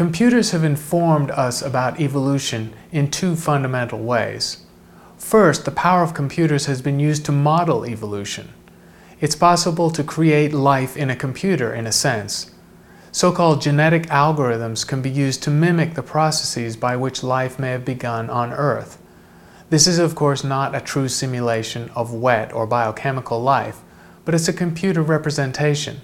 [0.00, 4.64] Computers have informed us about evolution in two fundamental ways.
[5.18, 8.48] First, the power of computers has been used to model evolution.
[9.20, 12.50] It's possible to create life in a computer, in a sense.
[13.12, 17.84] So-called genetic algorithms can be used to mimic the processes by which life may have
[17.84, 18.96] begun on Earth.
[19.68, 23.82] This is of course not a true simulation of wet or biochemical life,
[24.24, 26.00] but it's a computer representation.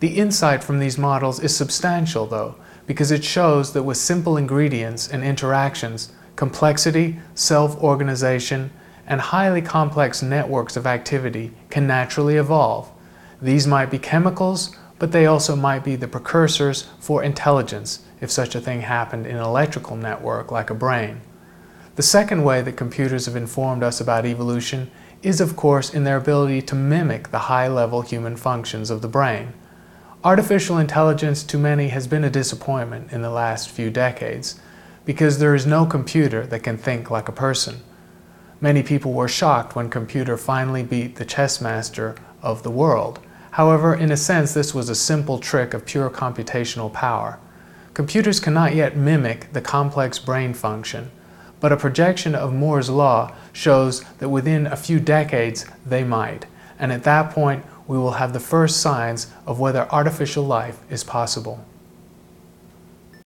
[0.00, 5.08] The insight from these models is substantial though, because it shows that with simple ingredients
[5.08, 8.70] and interactions, complexity, self-organization,
[9.06, 12.90] and highly complex networks of activity can naturally evolve.
[13.40, 18.54] These might be chemicals, but they also might be the precursors for intelligence if such
[18.54, 21.20] a thing happened in an electrical network like a brain.
[21.96, 24.90] The second way that computers have informed us about evolution
[25.22, 29.54] is of course in their ability to mimic the high-level human functions of the brain.
[30.24, 34.58] Artificial intelligence to many has been a disappointment in the last few decades
[35.04, 37.80] because there is no computer that can think like a person.
[38.60, 43.20] Many people were shocked when computer finally beat the chess master of the world.
[43.52, 47.38] However, in a sense, this was a simple trick of pure computational power.
[47.94, 51.10] Computers cannot yet mimic the complex brain function,
[51.60, 56.46] but a projection of Moore's law shows that within a few decades they might,
[56.78, 61.04] and at that point we will have the first signs of whether artificial life is
[61.04, 61.64] possible.